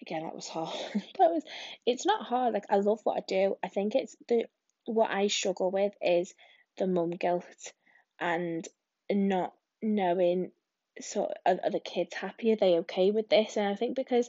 Again, 0.00 0.22
that 0.22 0.34
was 0.34 0.48
hard. 0.48 0.78
that 0.94 1.30
was 1.30 1.42
it's 1.86 2.06
not 2.06 2.24
hard. 2.26 2.54
Like 2.54 2.66
I 2.70 2.76
love 2.76 3.00
what 3.02 3.18
I 3.18 3.24
do. 3.26 3.56
I 3.64 3.68
think 3.68 3.96
it's 3.96 4.16
the 4.28 4.44
what 4.84 5.10
I 5.10 5.26
struggle 5.26 5.70
with 5.72 5.92
is 6.00 6.32
the 6.78 6.86
mum 6.86 7.10
guilt 7.10 7.72
and 8.22 8.68
not 9.10 9.52
knowing 9.82 10.52
sort 11.00 11.32
of 11.44 11.58
are 11.64 11.70
the 11.70 11.80
kids 11.80 12.14
happy 12.14 12.52
are 12.52 12.56
they 12.56 12.78
okay 12.78 13.10
with 13.10 13.28
this 13.28 13.56
and 13.56 13.66
i 13.66 13.74
think 13.74 13.96
because 13.96 14.28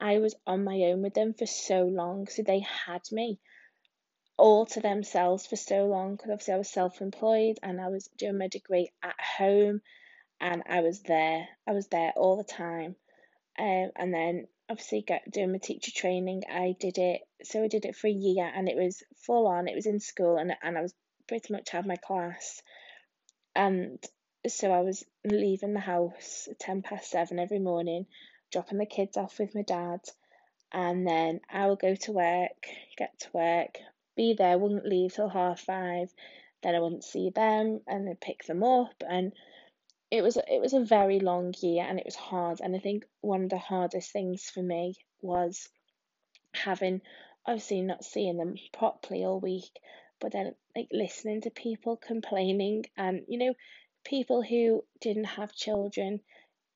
i 0.00 0.18
was 0.18 0.34
on 0.46 0.64
my 0.64 0.76
own 0.84 1.02
with 1.02 1.14
them 1.14 1.34
for 1.34 1.46
so 1.46 1.82
long 1.82 2.26
so 2.28 2.42
they 2.42 2.60
had 2.60 3.02
me 3.10 3.38
all 4.36 4.64
to 4.66 4.80
themselves 4.80 5.46
for 5.46 5.56
so 5.56 5.86
long 5.86 6.12
because 6.12 6.30
obviously 6.30 6.54
i 6.54 6.58
was 6.58 6.70
self-employed 6.70 7.58
and 7.62 7.80
i 7.80 7.88
was 7.88 8.08
doing 8.16 8.38
my 8.38 8.48
degree 8.48 8.90
at 9.02 9.14
home 9.38 9.80
and 10.40 10.62
i 10.68 10.80
was 10.80 11.00
there 11.02 11.48
i 11.66 11.72
was 11.72 11.88
there 11.88 12.12
all 12.16 12.36
the 12.36 12.44
time 12.44 12.94
um, 13.58 13.90
and 13.96 14.14
then 14.14 14.46
obviously 14.70 15.02
get 15.02 15.30
doing 15.30 15.52
my 15.52 15.58
teacher 15.58 15.92
training, 15.94 16.42
I 16.50 16.74
did 16.80 16.98
it. 16.98 17.20
So 17.44 17.62
I 17.62 17.68
did 17.68 17.84
it 17.84 17.96
for 17.96 18.06
a 18.06 18.10
year, 18.10 18.50
and 18.52 18.68
it 18.68 18.76
was 18.76 19.02
full 19.26 19.46
on. 19.46 19.68
It 19.68 19.74
was 19.74 19.86
in 19.86 20.00
school, 20.00 20.38
and 20.38 20.52
and 20.62 20.78
I 20.78 20.82
was 20.82 20.94
pretty 21.28 21.52
much 21.52 21.70
had 21.70 21.86
my 21.86 21.96
class, 21.96 22.62
and 23.54 23.98
so 24.46 24.70
I 24.72 24.80
was 24.80 25.04
leaving 25.24 25.72
the 25.74 25.80
house 25.80 26.48
ten 26.58 26.82
past 26.82 27.10
seven 27.10 27.38
every 27.38 27.58
morning, 27.58 28.06
dropping 28.50 28.78
the 28.78 28.86
kids 28.86 29.16
off 29.16 29.38
with 29.38 29.54
my 29.54 29.62
dad, 29.62 30.00
and 30.72 31.06
then 31.06 31.40
I 31.50 31.68
would 31.68 31.78
go 31.78 31.94
to 31.94 32.12
work, 32.12 32.66
get 32.96 33.18
to 33.20 33.28
work, 33.32 33.78
be 34.16 34.34
there, 34.34 34.58
wouldn't 34.58 34.86
leave 34.86 35.14
till 35.14 35.28
half 35.28 35.60
five, 35.60 36.12
then 36.62 36.74
I 36.74 36.80
wouldn't 36.80 37.04
see 37.04 37.30
them, 37.30 37.80
and 37.86 38.06
then 38.06 38.16
pick 38.16 38.44
them 38.44 38.62
up, 38.64 38.94
and 39.08 39.32
it 40.12 40.22
was 40.22 40.36
it 40.36 40.60
was 40.60 40.74
a 40.74 40.84
very 40.84 41.20
long 41.20 41.54
year 41.62 41.86
and 41.88 41.98
it 41.98 42.04
was 42.04 42.14
hard 42.14 42.60
and 42.60 42.76
I 42.76 42.78
think 42.78 43.06
one 43.22 43.44
of 43.44 43.48
the 43.48 43.56
hardest 43.56 44.12
things 44.12 44.44
for 44.44 44.62
me 44.62 44.94
was 45.22 45.70
having 46.52 47.00
obviously 47.46 47.80
not 47.80 48.04
seeing 48.04 48.36
them 48.36 48.56
properly 48.74 49.24
all 49.24 49.40
week 49.40 49.70
but 50.22 50.32
then 50.32 50.54
like 50.74 50.88
listening 50.92 51.42
to 51.42 51.50
people 51.50 51.96
complaining 51.96 52.84
and 52.96 53.22
you 53.28 53.38
know 53.38 53.54
people 54.04 54.42
who 54.42 54.82
didn't 55.00 55.24
have 55.24 55.52
children 55.52 56.20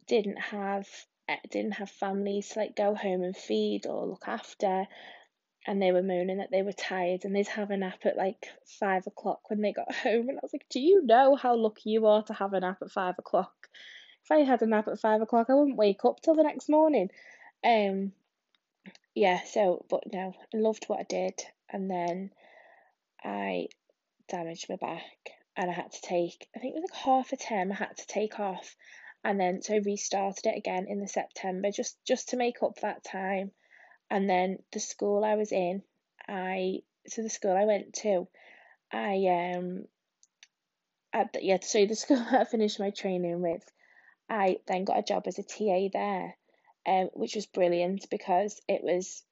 didn't 0.06 0.38
have 0.38 0.86
eh, 1.28 1.36
didn't 1.50 1.72
have 1.72 1.90
families 1.90 2.50
to 2.50 2.58
like 2.58 2.76
go 2.76 2.94
home 2.94 3.22
and 3.22 3.36
feed 3.36 3.86
or 3.86 4.06
look 4.06 4.24
after 4.26 4.86
and 5.66 5.82
they 5.82 5.92
were 5.92 6.02
moaning 6.02 6.38
that 6.38 6.50
they 6.50 6.62
were 6.62 6.72
tired 6.72 7.24
and 7.24 7.34
they'd 7.34 7.48
have 7.48 7.70
a 7.70 7.76
nap 7.76 7.98
at 8.04 8.16
like 8.16 8.46
five 8.78 9.06
o'clock 9.06 9.50
when 9.50 9.60
they 9.60 9.72
got 9.72 9.92
home. 9.94 10.28
And 10.28 10.38
I 10.38 10.40
was 10.42 10.52
like, 10.52 10.66
Do 10.70 10.80
you 10.80 11.04
know 11.04 11.34
how 11.34 11.56
lucky 11.56 11.90
you 11.90 12.06
are 12.06 12.22
to 12.24 12.32
have 12.34 12.52
a 12.52 12.60
nap 12.60 12.78
at 12.82 12.90
five 12.90 13.16
o'clock? 13.18 13.52
If 14.24 14.30
I 14.30 14.38
had 14.38 14.62
a 14.62 14.66
nap 14.66 14.88
at 14.88 15.00
five 15.00 15.20
o'clock, 15.20 15.48
I 15.48 15.54
wouldn't 15.54 15.76
wake 15.76 16.04
up 16.04 16.20
till 16.20 16.34
the 16.34 16.42
next 16.42 16.68
morning. 16.68 17.10
Um, 17.64 18.12
yeah, 19.14 19.40
so, 19.44 19.84
but 19.88 20.04
no, 20.12 20.34
I 20.54 20.56
loved 20.56 20.84
what 20.86 21.00
I 21.00 21.04
did. 21.08 21.34
And 21.68 21.90
then 21.90 22.30
I 23.26 23.68
damaged 24.28 24.68
my 24.68 24.76
back 24.76 25.02
and 25.56 25.68
I 25.68 25.74
had 25.74 25.90
to 25.90 26.00
take, 26.00 26.48
I 26.54 26.60
think 26.60 26.76
it 26.76 26.80
was 26.80 26.90
like 26.90 27.02
half 27.02 27.32
a 27.32 27.36
term 27.36 27.72
I 27.72 27.74
had 27.74 27.96
to 27.96 28.06
take 28.06 28.38
off. 28.38 28.76
And 29.24 29.40
then 29.40 29.62
so 29.62 29.74
I 29.74 29.78
restarted 29.78 30.46
it 30.46 30.56
again 30.56 30.86
in 30.88 31.00
the 31.00 31.08
September 31.08 31.72
just 31.72 31.96
just 32.04 32.28
to 32.28 32.36
make 32.36 32.62
up 32.62 32.78
that 32.80 33.02
time 33.02 33.50
and 34.10 34.30
then 34.30 34.58
the 34.72 34.78
school 34.78 35.24
I 35.24 35.34
was 35.34 35.50
in, 35.50 35.82
I 36.28 36.82
so 37.08 37.22
the 37.22 37.30
school 37.30 37.56
I 37.56 37.64
went 37.64 37.94
to, 37.94 38.28
I 38.92 39.54
um 39.56 39.86
at 41.12 41.32
the, 41.32 41.44
yeah 41.44 41.58
so 41.60 41.84
the 41.86 41.96
school 41.96 42.24
I 42.30 42.44
finished 42.44 42.78
my 42.78 42.90
training 42.90 43.40
with, 43.42 43.68
I 44.28 44.58
then 44.68 44.84
got 44.84 45.00
a 45.00 45.02
job 45.02 45.24
as 45.26 45.40
a 45.40 45.42
TA 45.42 45.88
there, 45.92 46.36
um 46.86 47.10
which 47.14 47.34
was 47.34 47.46
brilliant 47.46 48.08
because 48.08 48.60
it 48.68 48.82
was 48.84 49.24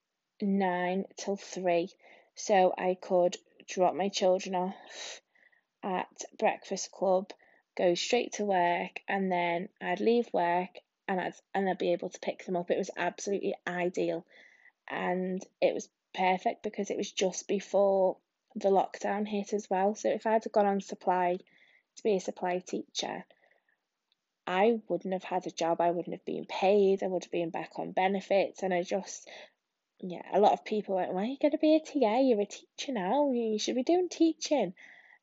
nine 0.42 1.04
till 1.16 1.36
three, 1.36 1.90
so 2.34 2.74
I 2.76 2.96
could 3.00 3.36
drop 3.68 3.94
my 3.94 4.08
children 4.08 4.54
off 4.54 5.20
at 5.82 6.08
breakfast 6.38 6.90
club, 6.90 7.30
go 7.76 7.94
straight 7.94 8.34
to 8.34 8.44
work, 8.44 9.00
and 9.08 9.30
then 9.30 9.68
I'd 9.80 10.00
leave 10.00 10.28
work 10.32 10.70
and 11.06 11.20
I'd 11.20 11.34
and 11.54 11.68
I'd 11.68 11.78
be 11.78 11.92
able 11.92 12.10
to 12.10 12.20
pick 12.20 12.44
them 12.44 12.56
up. 12.56 12.70
It 12.70 12.78
was 12.78 12.90
absolutely 12.96 13.54
ideal 13.66 14.24
and 14.88 15.44
it 15.60 15.74
was 15.74 15.88
perfect 16.14 16.62
because 16.62 16.90
it 16.90 16.96
was 16.96 17.10
just 17.10 17.48
before 17.48 18.16
the 18.54 18.70
lockdown 18.70 19.26
hit 19.26 19.52
as 19.52 19.68
well. 19.68 19.94
So 19.94 20.10
if 20.10 20.26
I 20.26 20.32
had 20.32 20.46
gone 20.52 20.66
on 20.66 20.80
supply 20.80 21.38
to 21.96 22.02
be 22.02 22.16
a 22.16 22.20
supply 22.20 22.60
teacher, 22.60 23.24
I 24.46 24.80
wouldn't 24.88 25.14
have 25.14 25.24
had 25.24 25.46
a 25.46 25.50
job, 25.50 25.80
I 25.80 25.90
wouldn't 25.90 26.14
have 26.14 26.24
been 26.24 26.44
paid, 26.46 27.02
I 27.02 27.06
would 27.06 27.24
have 27.24 27.32
been 27.32 27.50
back 27.50 27.72
on 27.78 27.92
benefits, 27.92 28.62
and 28.62 28.74
I 28.74 28.82
just, 28.82 29.28
yeah, 30.00 30.22
a 30.32 30.40
lot 30.40 30.52
of 30.52 30.64
people 30.64 30.96
went, 30.96 31.12
Why 31.12 31.22
are 31.22 31.26
you 31.26 31.38
going 31.40 31.52
to 31.52 31.58
be 31.58 31.76
a 31.76 31.80
TA? 31.80 32.20
You're 32.20 32.40
a 32.40 32.46
teacher 32.46 32.92
now, 32.92 33.30
you 33.32 33.58
should 33.58 33.76
be 33.76 33.82
doing 33.82 34.08
teaching. 34.10 34.74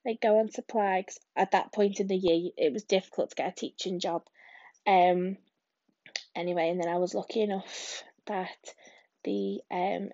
Like, 0.06 0.22
go 0.22 0.40
on 0.40 0.50
supply, 0.50 1.02
because 1.02 1.20
at 1.36 1.52
that 1.52 1.72
point 1.72 2.00
in 2.00 2.08
the 2.08 2.16
year, 2.16 2.52
it 2.58 2.74
was 2.74 2.84
difficult 2.84 3.30
to 3.30 3.36
get 3.36 3.50
a 3.50 3.56
teaching 3.56 4.00
job. 4.00 4.24
Um, 4.88 5.38
anyway, 6.36 6.70
and 6.70 6.82
then 6.82 6.90
I 6.90 6.98
was 6.98 7.14
lucky 7.14 7.42
enough 7.42 8.04
that 8.26 8.74
the 9.24 9.62
um 9.70 10.10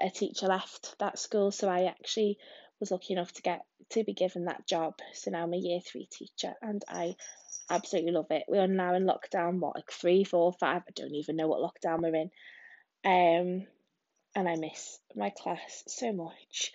a 0.00 0.10
teacher 0.10 0.46
left 0.46 0.96
that 0.98 1.18
school, 1.18 1.50
so 1.50 1.68
I 1.68 1.84
actually 1.84 2.38
was 2.80 2.90
lucky 2.90 3.12
enough 3.14 3.32
to 3.32 3.42
get 3.42 3.62
to 3.90 4.04
be 4.04 4.14
given 4.14 4.46
that 4.46 4.66
job. 4.66 4.94
So 5.14 5.30
now 5.30 5.44
I'm 5.44 5.54
a 5.54 5.58
year 5.58 5.80
three 5.80 6.08
teacher, 6.10 6.54
and 6.60 6.82
I 6.88 7.16
absolutely 7.70 8.12
love 8.12 8.26
it. 8.30 8.44
We 8.48 8.58
are 8.58 8.66
now 8.66 8.94
in 8.94 9.06
lockdown, 9.06 9.60
what 9.60 9.76
like 9.76 9.90
three, 9.90 10.24
four, 10.24 10.52
five? 10.52 10.82
I 10.86 10.92
don't 10.94 11.14
even 11.14 11.36
know 11.36 11.48
what 11.48 11.60
lockdown 11.60 12.02
we're 12.02 12.14
in. 12.14 12.30
Um, 13.04 13.66
and 14.34 14.48
I 14.48 14.56
miss 14.56 14.98
my 15.14 15.30
class 15.30 15.84
so 15.86 16.12
much. 16.12 16.72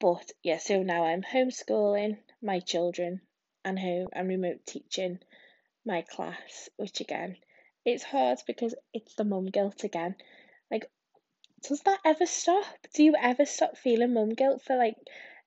But 0.00 0.30
yeah, 0.42 0.58
so 0.58 0.82
now 0.82 1.04
I'm 1.04 1.22
homeschooling 1.22 2.18
my 2.42 2.60
children 2.60 3.20
and 3.64 3.78
home 3.78 4.08
and 4.12 4.28
remote 4.28 4.66
teaching 4.66 5.18
my 5.84 6.02
class, 6.02 6.68
which 6.76 7.00
again, 7.00 7.36
it's 7.84 8.02
hard 8.02 8.38
because 8.46 8.74
it's 8.92 9.14
the 9.14 9.24
mum 9.24 9.46
guilt 9.46 9.84
again. 9.84 10.16
Like, 10.70 10.90
does 11.62 11.80
that 11.82 12.00
ever 12.04 12.26
stop? 12.26 12.64
Do 12.94 13.04
you 13.04 13.14
ever 13.20 13.46
stop 13.46 13.76
feeling 13.76 14.14
mum 14.14 14.30
guilt 14.30 14.62
for 14.62 14.76
like 14.76 14.96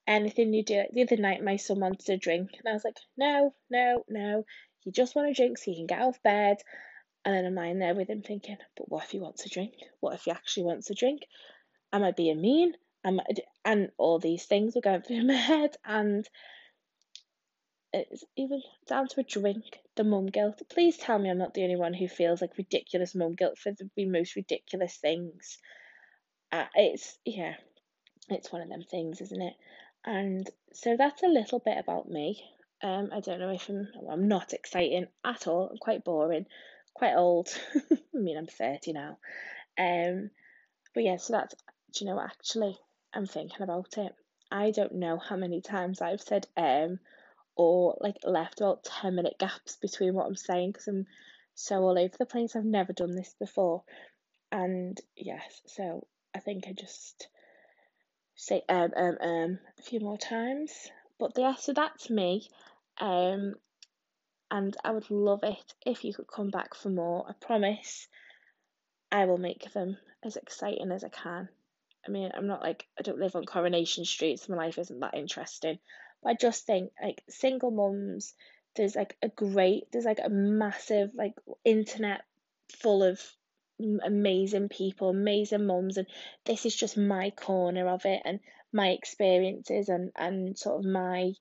anything 0.06 0.52
you 0.54 0.64
do? 0.64 0.78
Like, 0.78 0.90
the 0.92 1.02
other 1.02 1.16
night, 1.16 1.44
my 1.44 1.56
son 1.56 1.80
wanted 1.80 2.08
a 2.08 2.16
drink, 2.16 2.50
and 2.58 2.68
I 2.68 2.72
was 2.72 2.84
like, 2.84 2.96
no, 3.16 3.54
no, 3.70 4.04
no. 4.08 4.44
You 4.84 4.92
just 4.92 5.14
want 5.14 5.28
a 5.30 5.34
drink 5.34 5.58
so 5.58 5.70
you 5.70 5.76
can 5.76 5.86
get 5.86 6.00
off 6.00 6.22
bed. 6.22 6.56
And 7.24 7.34
then 7.34 7.44
I'm 7.44 7.54
lying 7.54 7.78
there 7.78 7.94
with 7.94 8.08
him 8.08 8.22
thinking, 8.22 8.56
but 8.76 8.90
what 8.90 9.04
if 9.04 9.10
he 9.10 9.20
wants 9.20 9.44
a 9.44 9.50
drink? 9.50 9.74
What 10.00 10.14
if 10.14 10.22
he 10.22 10.30
actually 10.30 10.64
wants 10.64 10.88
a 10.90 10.94
drink? 10.94 11.22
Am 11.92 12.02
I 12.02 12.12
being 12.12 12.40
mean? 12.40 12.74
Am 13.04 13.20
I, 13.20 13.24
and 13.64 13.90
all 13.98 14.18
these 14.18 14.46
things 14.46 14.74
were 14.74 14.80
going 14.80 15.02
through 15.02 15.24
my 15.26 15.34
head, 15.34 15.76
and 15.84 16.28
it's 17.92 18.24
even 18.36 18.62
down 18.86 19.08
to 19.08 19.20
a 19.20 19.24
drink, 19.24 19.64
the 19.96 20.04
mum 20.04 20.26
guilt. 20.26 20.62
Please 20.70 20.96
tell 20.96 21.18
me 21.18 21.28
I'm 21.28 21.38
not 21.38 21.54
the 21.54 21.64
only 21.64 21.76
one 21.76 21.94
who 21.94 22.08
feels 22.08 22.40
like 22.40 22.56
ridiculous 22.56 23.14
mum 23.14 23.34
guilt 23.34 23.58
for 23.58 23.72
the 23.72 24.06
most 24.06 24.36
ridiculous 24.36 24.96
things. 24.96 25.58
Uh, 26.52 26.66
it's, 26.74 27.18
yeah, 27.24 27.54
it's 28.28 28.52
one 28.52 28.62
of 28.62 28.68
them 28.68 28.82
things, 28.82 29.20
isn't 29.20 29.42
it? 29.42 29.54
And 30.04 30.48
so 30.72 30.96
that's 30.96 31.22
a 31.22 31.28
little 31.28 31.58
bit 31.58 31.78
about 31.78 32.08
me. 32.08 32.42
Um, 32.82 33.10
I 33.12 33.20
don't 33.20 33.40
know 33.40 33.50
if 33.50 33.68
I'm, 33.68 33.88
I'm 34.10 34.28
not 34.28 34.52
exciting 34.52 35.06
at 35.24 35.46
all. 35.46 35.68
I'm 35.70 35.78
quite 35.78 36.04
boring, 36.04 36.46
quite 36.94 37.14
old. 37.14 37.48
I 37.90 38.18
mean, 38.18 38.36
I'm 38.36 38.46
30 38.46 38.92
now. 38.92 39.18
Um, 39.78 40.30
but 40.94 41.04
yeah, 41.04 41.16
so 41.16 41.32
that's, 41.34 41.54
do 41.92 42.04
you 42.04 42.10
know 42.10 42.20
actually, 42.20 42.78
I'm 43.14 43.26
thinking 43.26 43.62
about 43.62 43.96
it. 43.96 44.12
I 44.50 44.70
don't 44.72 44.96
know 44.96 45.18
how 45.18 45.36
many 45.36 45.60
times 45.60 46.00
I've 46.00 46.20
said 46.20 46.46
um 46.56 46.98
or 47.56 47.96
like 48.00 48.16
left 48.24 48.60
about 48.60 48.84
10 48.84 49.14
minute 49.14 49.36
gaps 49.38 49.76
between 49.76 50.14
what 50.14 50.26
I'm 50.26 50.36
saying 50.36 50.72
because 50.72 50.88
I'm 50.88 51.06
so 51.54 51.76
all 51.82 51.98
over 51.98 52.14
the 52.18 52.26
place. 52.26 52.56
I've 52.56 52.64
never 52.64 52.92
done 52.92 53.14
this 53.14 53.34
before. 53.38 53.82
And 54.50 54.98
yes, 55.16 55.60
so 55.66 56.06
I 56.34 56.40
think 56.40 56.64
I 56.66 56.72
just 56.72 57.28
say 58.34 58.62
um 58.68 58.92
um 58.96 59.16
um 59.20 59.58
a 59.78 59.82
few 59.82 60.00
more 60.00 60.18
times. 60.18 60.72
But 61.18 61.32
yeah, 61.36 61.54
so 61.54 61.72
that's 61.72 62.10
me. 62.10 62.48
Um 63.00 63.54
and 64.50 64.76
I 64.84 64.90
would 64.90 65.10
love 65.10 65.40
it 65.42 65.74
if 65.86 66.04
you 66.04 66.12
could 66.12 66.26
come 66.26 66.50
back 66.50 66.74
for 66.74 66.90
more. 66.90 67.26
I 67.28 67.32
promise 67.32 68.08
I 69.12 69.24
will 69.24 69.38
make 69.38 69.72
them 69.72 69.96
as 70.24 70.36
exciting 70.36 70.90
as 70.92 71.04
I 71.04 71.08
can. 71.08 71.48
I 72.06 72.10
mean, 72.10 72.30
I'm 72.34 72.46
not 72.46 72.62
like 72.62 72.86
I 72.98 73.02
don't 73.02 73.18
live 73.20 73.36
on 73.36 73.44
Coronation 73.44 74.04
Street, 74.04 74.40
so 74.40 74.52
my 74.54 74.64
life 74.64 74.78
isn't 74.78 75.00
that 75.00 75.14
interesting. 75.14 75.78
But 76.22 76.30
I 76.30 76.34
just 76.34 76.66
think 76.66 76.92
like 77.02 77.22
single 77.28 77.70
mums, 77.70 78.34
there's 78.76 78.96
like 78.96 79.16
a 79.22 79.28
great, 79.28 79.90
there's 79.92 80.04
like 80.04 80.20
a 80.22 80.30
massive 80.30 81.10
like 81.14 81.34
internet 81.64 82.22
full 82.78 83.02
of 83.02 83.20
amazing 84.02 84.68
people, 84.68 85.10
amazing 85.10 85.66
mums, 85.66 85.96
and 85.96 86.06
this 86.44 86.66
is 86.66 86.74
just 86.74 86.96
my 86.96 87.30
corner 87.30 87.88
of 87.88 88.04
it 88.04 88.22
and 88.24 88.40
my 88.72 88.88
experiences 88.90 89.88
and 89.88 90.12
and 90.16 90.58
sort 90.58 90.78
of 90.78 90.90
my 90.90 91.32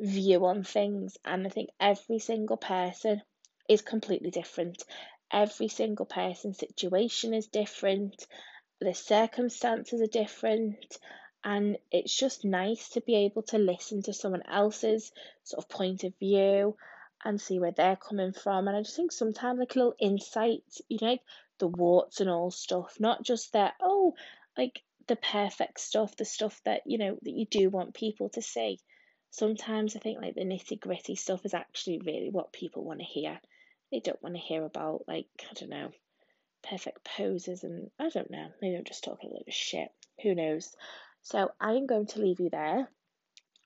view 0.00 0.44
on 0.46 0.64
things. 0.64 1.16
And 1.24 1.46
I 1.46 1.50
think 1.50 1.70
every 1.78 2.18
single 2.18 2.56
person 2.56 3.22
is 3.68 3.82
completely 3.82 4.30
different. 4.30 4.82
Every 5.32 5.68
single 5.68 6.06
person's 6.06 6.58
situation 6.58 7.34
is 7.34 7.46
different. 7.46 8.26
The 8.80 8.94
circumstances 8.94 10.00
are 10.00 10.06
different 10.06 10.98
and 11.44 11.78
it's 11.90 12.14
just 12.14 12.44
nice 12.44 12.90
to 12.90 13.00
be 13.00 13.16
able 13.16 13.42
to 13.44 13.58
listen 13.58 14.02
to 14.02 14.12
someone 14.12 14.42
else's 14.46 15.12
sort 15.44 15.64
of 15.64 15.70
point 15.70 16.04
of 16.04 16.12
view 16.18 16.76
and 17.24 17.40
see 17.40 17.58
where 17.58 17.72
they're 17.72 17.96
coming 17.96 18.32
from. 18.32 18.68
And 18.68 18.76
I 18.76 18.82
just 18.82 18.96
think 18.96 19.12
sometimes 19.12 19.58
like 19.58 19.74
a 19.74 19.78
little 19.78 19.94
insight, 19.98 20.64
you 20.88 20.98
know, 21.00 21.08
like 21.08 21.22
the 21.58 21.68
warts 21.68 22.20
and 22.20 22.28
all 22.28 22.50
stuff, 22.50 22.96
not 22.98 23.22
just 23.22 23.52
that, 23.52 23.74
oh, 23.80 24.14
like 24.56 24.82
the 25.06 25.16
perfect 25.16 25.80
stuff, 25.80 26.16
the 26.16 26.24
stuff 26.24 26.60
that, 26.64 26.82
you 26.86 26.98
know, 26.98 27.18
that 27.22 27.32
you 27.32 27.46
do 27.46 27.70
want 27.70 27.94
people 27.94 28.28
to 28.30 28.42
see. 28.42 28.78
Sometimes 29.30 29.94
I 29.94 30.00
think 30.00 30.20
like 30.20 30.34
the 30.34 30.42
nitty 30.42 30.80
gritty 30.80 31.14
stuff 31.14 31.44
is 31.44 31.54
actually 31.54 32.00
really 32.04 32.30
what 32.30 32.52
people 32.52 32.84
want 32.84 32.98
to 33.00 33.04
hear. 33.04 33.40
They 33.90 34.00
don't 34.00 34.22
want 34.22 34.34
to 34.34 34.40
hear 34.40 34.64
about 34.64 35.04
like, 35.06 35.26
I 35.50 35.54
don't 35.54 35.70
know, 35.70 35.90
perfect 36.68 37.04
poses, 37.16 37.64
and 37.64 37.90
I 37.98 38.08
don't 38.08 38.30
know, 38.30 38.48
maybe 38.60 38.76
I'm 38.76 38.84
just 38.84 39.04
talking 39.04 39.30
a 39.30 39.32
little 39.32 39.46
shit. 39.50 39.88
Who 40.22 40.34
knows? 40.34 40.74
So 41.22 41.50
I 41.60 41.72
am 41.72 41.86
going 41.86 42.06
to 42.08 42.20
leave 42.20 42.40
you 42.40 42.50
there, 42.50 42.88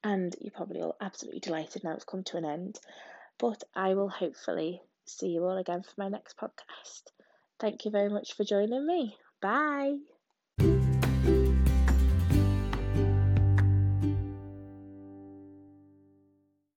and 0.02 0.34
you're 0.40 0.50
probably 0.50 0.82
all 0.82 0.96
absolutely 1.00 1.40
delighted 1.40 1.84
now 1.84 1.94
it's 1.94 2.04
come 2.04 2.24
to 2.24 2.36
an 2.36 2.44
end. 2.44 2.78
But 3.38 3.64
I 3.74 3.94
will 3.94 4.08
hopefully 4.08 4.80
see 5.06 5.28
you 5.28 5.44
all 5.44 5.56
again 5.56 5.82
for 5.82 5.94
my 5.96 6.08
next 6.08 6.36
podcast. 6.36 7.02
Thank 7.58 7.84
you 7.84 7.90
very 7.90 8.10
much 8.10 8.34
for 8.34 8.44
joining 8.44 8.86
me. 8.86 9.16
Bye. 9.40 9.98